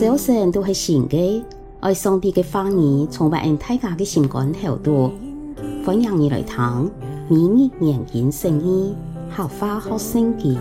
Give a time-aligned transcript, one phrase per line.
[0.00, 1.44] 早晨都是新的，
[1.80, 5.12] 爱上帝的话语充满大家的心肝头度。
[5.84, 6.90] 欢迎你来听，
[7.28, 8.96] 每日研经圣经，
[9.28, 10.58] 学话学圣经。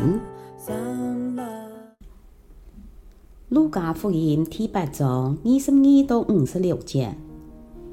[3.48, 7.16] 路加福音第八章二十二到五十六节，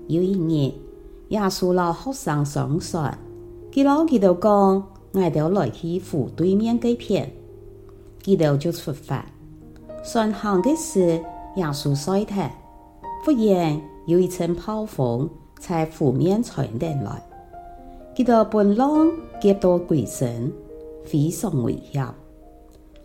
[0.09, 0.75] 有一日，
[1.29, 3.17] 耶稣老学生上船，
[3.71, 4.51] 佢老佢就讲，
[5.13, 7.31] 我哋来去湖对面这片，
[8.25, 9.25] 佢哋就出发。
[10.03, 11.21] 顺行的时，
[11.57, 12.51] 耶稣在睇，
[13.25, 15.29] 忽然有一阵暴风
[15.59, 17.23] 在湖面传进来，
[18.15, 19.11] 佢就奔浪
[19.41, 20.53] 急到鬼神，
[21.05, 22.07] 非常危险。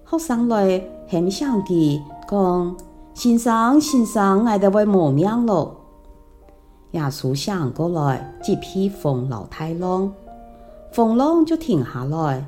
[0.05, 2.76] 学生来很想佢讲：
[3.14, 5.77] 先生，先生，我哋会没命了。
[6.91, 10.12] 耶稣想过来，击避风老太浪，
[10.91, 12.46] 风浪就停下来，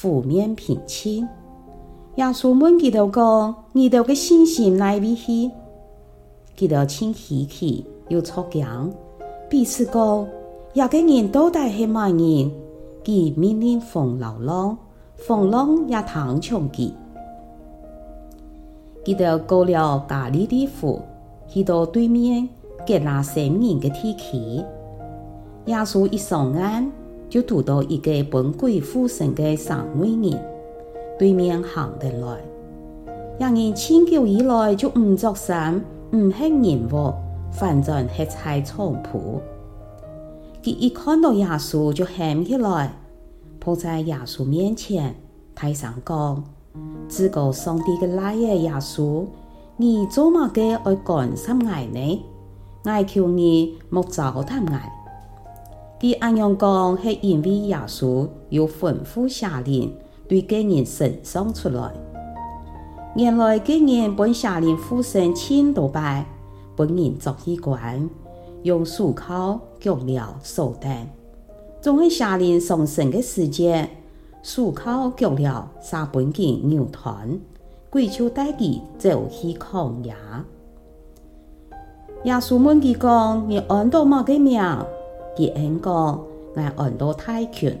[0.00, 1.28] 湖面平静。
[2.16, 5.50] 耶稣问佢哋讲：你哋嘅信心哪里去？
[6.58, 8.66] 佢哋请稀奇又出惊，
[9.48, 10.26] 彼此讲：
[10.74, 12.50] 一个人到底系乜人？
[13.02, 14.76] 佢命令风流浪，
[15.16, 16.92] 风浪也听从佢。
[19.04, 21.00] 佢哋过了加利利湖，
[21.48, 22.46] 去到对面
[22.86, 24.36] 革拉森人嘅地区。
[25.64, 26.90] 耶稣一上岸，
[27.30, 30.51] 就遇到一个本鬼附身嘅三位人。
[31.22, 32.38] 对面行得来，
[33.38, 37.14] 人人千久以来就唔作声，唔吃人物，
[37.52, 39.40] 反正系菜菖蒲。
[40.64, 42.92] 佢一看到耶稣就喊起来，
[43.60, 45.14] 扑在耶稣面前，
[45.54, 46.42] 大声讲：
[47.08, 49.24] 至高上帝嘅来耶耶稣，
[49.76, 52.24] 你做乜嘅爱干涉我呢？
[52.84, 54.76] 我求你莫糟蹋我。
[56.00, 59.94] 佢咁样讲系因为耶稣有吩咐下令。
[60.32, 61.92] 对个人神送出来，
[63.14, 66.24] 原来个人本下令附身千多拜，
[66.74, 68.08] 本人作衣冠，
[68.62, 71.06] 用手铐、脚镣、手段，
[71.82, 73.86] 总系下令上神的时节，
[74.42, 77.38] 手铐、脚镣杀本人扭断，
[77.90, 80.14] 鬼就带佢走去旷野。
[82.24, 84.58] 耶稣问佢讲：你按到乜个名？
[85.36, 87.78] 佢应讲：我按到大权，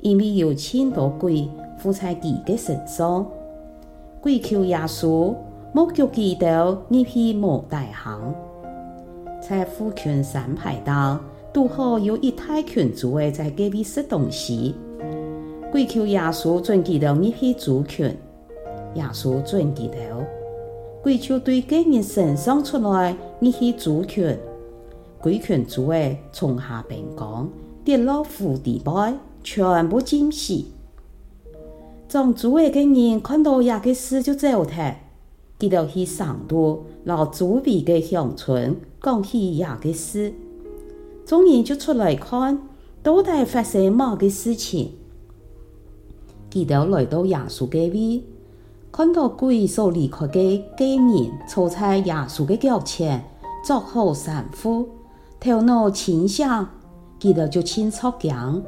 [0.00, 1.48] 因为有千多鬼。
[1.92, 3.26] 在佢嘅身上，
[4.20, 5.34] 鬼求耶稣
[5.72, 8.34] 莫叫佢到入去无大行。
[9.40, 11.20] 在虎群山排道，
[11.52, 14.74] 拄好有一大群猪仔在隔壁食东西。
[15.70, 18.16] 鬼求耶稣准佢到入去猪群，
[18.94, 19.96] 耶稣准佢到。
[21.02, 24.36] 鬼就对个人身上出来你去猪群，
[25.20, 27.48] 鬼群猪仔从下边讲
[27.84, 29.14] 跌落湖底背，
[29.44, 30.64] 全部浸死。
[32.08, 34.94] 从周围的人看到这个事就走脱，
[35.58, 40.32] 佢就去上都老周围的乡村讲起这个事，
[41.24, 42.62] 众人就出来看
[43.02, 44.92] 到底发生乜个事情。
[46.52, 48.24] 佢就来到耶稣隔壁，
[48.92, 53.24] 看到鬼所离开的个人坐在耶稣的脚前，
[53.64, 54.88] 做好三副，
[55.40, 56.46] 头脑清醒，
[57.20, 58.62] 佢就就清楚讲，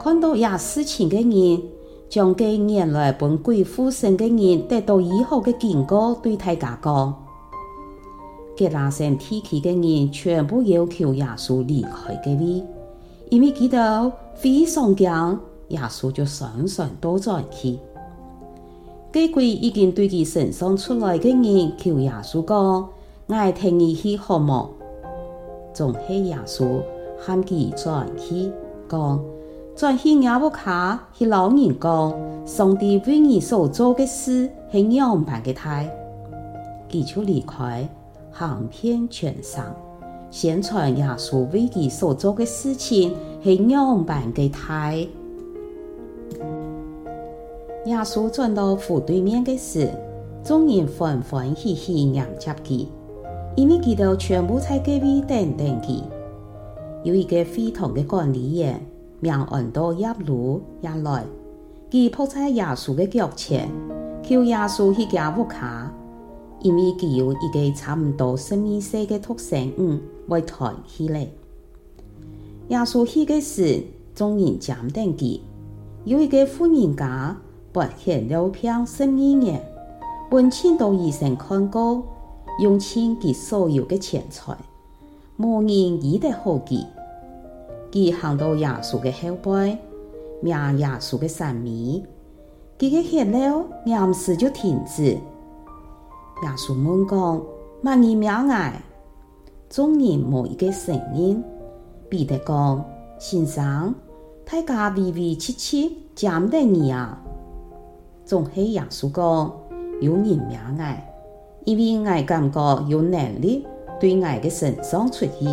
[0.00, 1.75] 看到这事情的人。
[2.08, 7.14] 将个原来本鬼附身的人得到以后的警告，对大家讲：
[8.56, 12.62] 给拉森地区的人全部要求耶稣离开这里，
[13.28, 15.10] 因为佢哋非常惊，
[15.68, 17.78] 耶稣就上船躲在去。
[19.12, 22.88] 这鬼已经对佢身上出来的人求耶稣讲：
[23.26, 24.68] 我听你去好冇？
[25.74, 26.80] 总系耶稣
[27.18, 28.50] 喊佢转去
[28.88, 29.20] 讲。
[29.76, 32.14] 转去亚伯卡，去老人讲，
[32.46, 35.84] 上帝为你所做的事系样板的大，
[36.88, 37.86] 佢就离开，
[38.32, 39.76] 行遍全山，
[40.30, 43.14] 宣传耶稣为你所做的事情
[43.44, 44.94] 系样板的大。
[47.84, 49.90] 耶稣转到湖对面的时，
[50.42, 52.86] 众人欢欢喜喜迎接佢，
[53.54, 56.00] 因为佢哋全部在隔壁等等佢，
[57.02, 58.80] 有一个会堂的管理员。
[59.20, 61.24] 命按到耶路也来，
[61.90, 63.70] 佢扑在耶稣的脚前，
[64.22, 65.90] 求耶稣去加沃卡，
[66.60, 71.26] 因为佢有一个差唔多十二岁的独生女为抬起来。
[72.68, 73.84] 耶稣去嘅时，
[74.14, 75.40] 众人站等佢，
[76.04, 77.36] 有一个富人家
[77.72, 79.62] 跋欠六片十二年，
[80.30, 82.04] 本钱都医生看过，
[82.60, 84.56] 用尽佢所有的钱财，
[85.38, 86.84] 无人医得好佢。
[87.90, 89.78] 佢行到耶稣嘅后背，
[90.40, 92.04] 命耶稣嘅三米，
[92.78, 95.02] 佢嘅血流，临时就停止。
[95.04, 97.42] 耶稣问讲：
[97.82, 98.82] 乜你名爱？
[99.68, 101.42] 众人无一个声音。
[102.08, 102.84] 彼得讲：
[103.18, 103.94] 先生，
[104.44, 107.20] 大家围围切切，讲得你啊！
[108.24, 109.52] 总系耶稣讲：
[110.00, 111.12] 有人名爱，
[111.64, 113.66] 因为爱感觉有能力
[113.98, 115.48] 对爱嘅神上出去。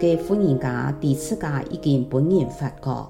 [0.00, 3.06] 嘅妇人家第次家已经本人发觉，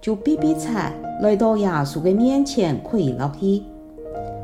[0.00, 3.62] 就逼逼擦来到耶稣嘅面前跪落去，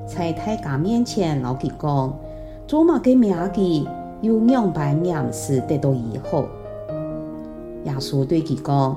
[0.07, 2.13] 在太家面前老佢讲：
[2.67, 3.89] 做乜嘅名记
[4.21, 6.47] 有两百名士得到以后，
[7.85, 8.97] 耶稣对佢讲：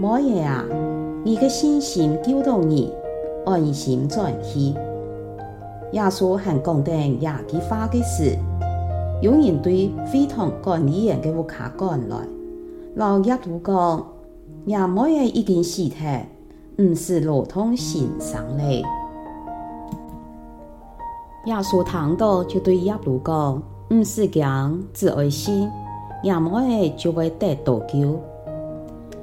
[0.00, 0.64] 冇嘢啊，
[1.24, 2.92] 你嘅信心救到你，
[3.44, 4.74] 安心转去。
[5.92, 8.38] 耶稣还讲定亚基发嘅事。
[9.22, 12.16] 有人对会堂管理员嘅屋卡赶来，
[12.96, 14.04] 老耶稣讲：
[14.66, 16.04] 亚某人已经死体，
[16.78, 18.82] 唔是路通行上嚟。
[21.44, 25.70] 耶稣听到就对耶稣讲：唔是讲只爱心，
[26.24, 28.20] 亚某人就会得多救。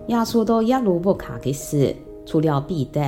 [0.08, 1.94] 耶稣到耶稣屋卡嘅时，
[2.26, 3.02] 除了彼得、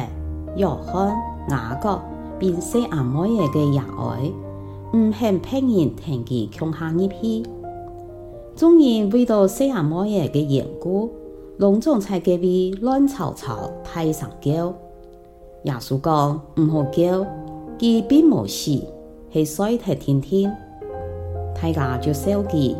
[0.57, 1.15] 约翰、
[1.47, 1.97] 雅各，
[2.37, 4.29] 并写亚某人嘅儿爱。
[4.93, 7.45] 唔肯别人听佢穷下一批，
[8.57, 11.09] 众人为到细阿摩耶嘅缘故，
[11.57, 14.73] 隆重在隔壁乱吵吵，台上叫。
[15.63, 17.25] 耶稣讲唔好叫，
[17.79, 18.85] 佢并冇死，
[19.31, 20.51] 系衰睇听听。
[21.61, 22.75] 大家就笑佢，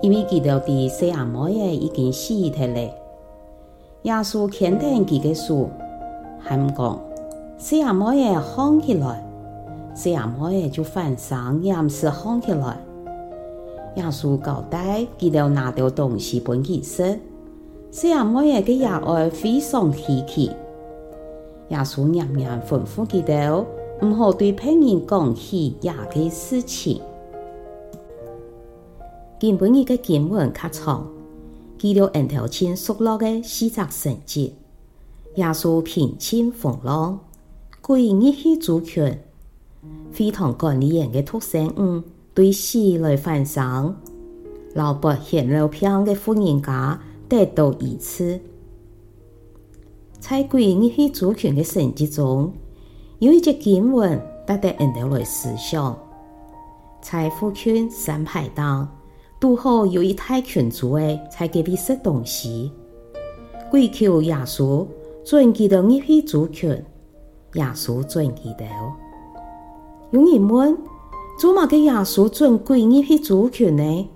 [0.00, 2.94] 因为佢到底细阿摩耶已经死咗咧。
[4.04, 5.68] 耶稣肯定佢嘅书，
[6.38, 6.98] 还唔讲
[7.58, 9.28] 细阿摩耶喊起来。
[9.94, 12.82] 细阿摩耶就翻上岩石扛起来，
[13.96, 17.20] 耶稣交代记得拿到东西本其实，
[17.90, 20.50] 细阿摩耶嘅儿爱非常稀奇。
[21.68, 23.64] 耶稣严严吩咐记得
[24.02, 27.00] 唔好对别人讲起亚嘅事情。
[29.38, 31.06] 今本日嘅经文较长，
[31.78, 34.54] 记录恩头前所落嘅四则神迹。
[35.34, 37.20] 耶稣平静风浪，
[37.82, 39.22] 鬼逆去主权。
[40.14, 42.02] 会堂管理员嘅独生女
[42.34, 43.94] 对死来翻生，
[44.74, 48.40] 老伯献了病嘅富人家得到一次。
[50.20, 52.52] 在鬼逆去主权嘅神迹中，
[53.18, 55.98] 有一节经文带得人哋来思想：
[57.00, 58.86] 在父权三排档，
[59.40, 62.70] 拄好有一大群主诶在隔壁食东西，
[63.70, 64.86] 鬼求耶稣
[65.24, 66.84] 转记得逆去主权，
[67.54, 68.64] 耶稣转记得。
[70.12, 70.76] 有人问：
[71.38, 74.10] 做乜嘅耶稣准鬼逆去主权呢？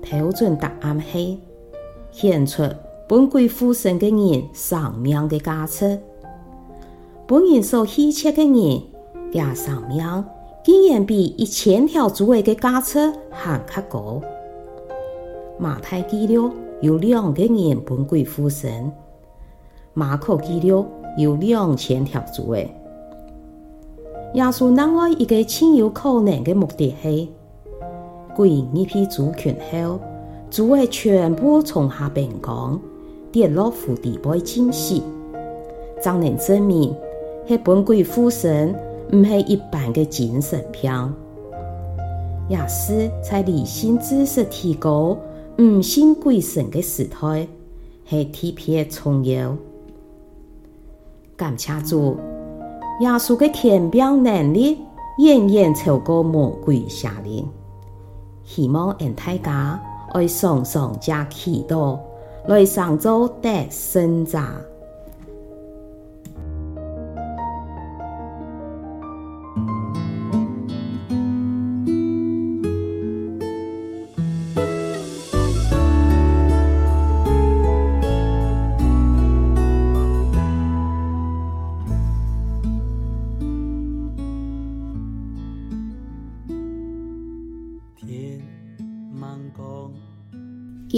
[0.00, 1.38] 标准答案系
[2.10, 2.62] 显出
[3.06, 6.00] 本鬼附身嘅人生命嘅价值。
[7.26, 8.82] 本人所希切嘅人，
[9.30, 10.24] 嘅生命
[10.64, 14.22] 竟然比一千条主嘅价值还较高。
[15.58, 16.50] 马太记录
[16.80, 18.90] 有两个人本鬼附身，
[19.92, 20.86] 马可记录
[21.18, 22.66] 有两千条主嘅。
[24.34, 27.26] 耶稣另外一个亲有可能的目的是，
[28.36, 29.98] 鬼逆去主权后，
[30.48, 32.80] 主会全部从下边讲
[33.32, 35.02] 跌落湖底被浸死，
[36.00, 36.94] 才能证明
[37.48, 38.72] 系本鬼附身
[39.12, 41.12] 唔系一般的精神病，
[42.48, 45.18] 也是在理性知识提高
[45.58, 47.48] 唔信鬼神的时代，
[48.06, 49.56] 系特别重要。
[51.36, 52.16] 感谢主。
[53.00, 54.84] 耶稣的天表能力
[55.18, 57.48] 远远超过魔鬼邪灵，
[58.44, 59.80] 希望让大家
[60.12, 61.98] 爱常常加祈祷，
[62.46, 64.38] 来上做得胜者。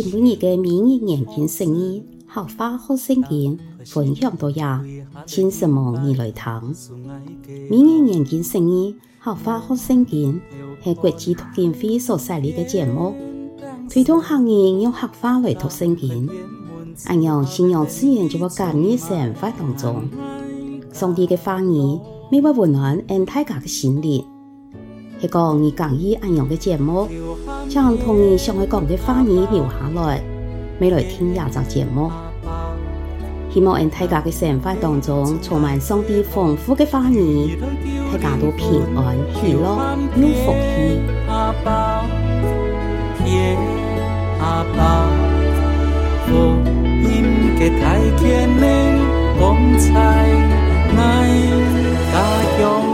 [0.02, 4.84] 今晡日嘅明日研经释义，客话学圣经分享到呀，
[5.26, 6.74] 请什么你来听？
[7.70, 10.40] 明日研经释义，客话学圣经
[10.82, 13.14] 系国际读经会所设立嘅节目，
[13.88, 16.28] 推动客人用客话来读圣经，
[17.04, 20.02] 按样信仰资源就会感染生活当中，
[20.92, 24.24] 上帝嘅话语每晚温暖俺大家嘅心灵。
[25.22, 27.08] 一个你讲伊安样的节目，
[27.68, 30.20] 想同你想要讲的话语留下来，
[30.80, 32.10] 未来听下集节目。
[33.48, 37.56] 希望俺大家的生活当中充满上帝丰富的话语，
[38.12, 41.00] 大家都平安、喜乐、有福气。
[41.28, 42.04] 阿爸，
[43.18, 43.56] 天
[44.40, 45.06] 阿爸，
[46.26, 46.34] 福
[47.06, 48.98] 音给太天们
[49.38, 49.94] 光彩，
[50.96, 51.28] 爱
[52.12, 52.91] 大勇。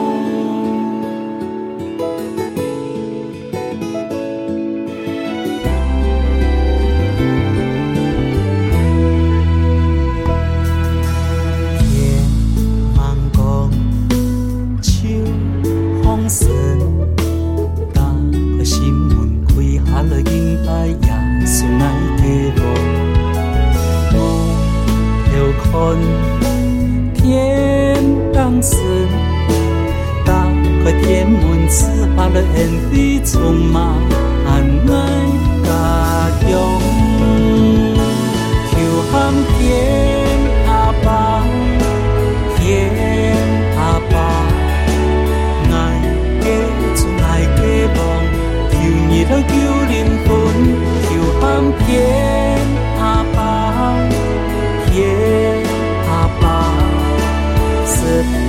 [58.18, 58.47] Bye.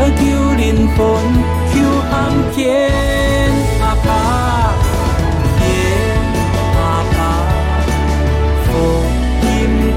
[0.00, 0.20] 我求
[0.54, 0.96] 灵魂，
[1.72, 1.74] 求
[2.08, 2.14] 安
[2.54, 2.56] 天
[3.80, 4.08] 阿爸，
[5.58, 5.60] 天
[6.76, 6.80] 阿
[7.14, 7.18] 爸，
[8.64, 8.66] 福
[9.42, 9.46] 音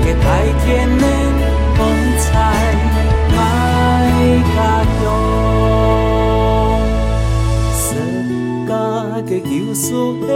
[0.04, 0.26] 给太
[0.66, 0.66] 天
[0.98, 1.06] 的
[1.78, 1.80] 风
[2.18, 2.26] 采，
[3.38, 3.40] 爱
[4.56, 4.58] 加
[5.04, 5.06] 油，
[7.78, 7.80] 世
[8.68, 8.70] 家
[9.30, 9.86] 的救赎
[10.28, 10.30] 恩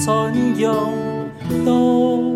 [0.00, 0.06] 传
[0.58, 0.66] 扬，
[1.64, 2.27] 都。